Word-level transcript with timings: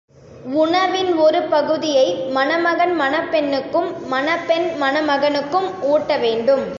உணவின் 0.53 1.11
ஒரு 1.17 1.41
பகுதியை 1.43 2.05
மணமகன் 2.29 2.93
மணப் 2.93 3.29
பெண்ணுக்கும் 3.31 3.89
மணப்பெண் 4.07 4.67
மணமகனுக்கும் 4.81 5.69
ஊட்ட 5.81 6.17
வேண்டும். 6.17 6.65